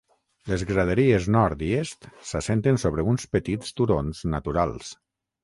Les 0.51 0.61
graderies 0.69 1.27
nord 1.35 1.61
i 1.65 1.69
est 1.81 2.07
s'assenten 2.31 2.81
sobre 2.85 3.07
uns 3.13 3.27
petits 3.37 3.77
turons 3.83 4.25
naturals. 4.37 4.91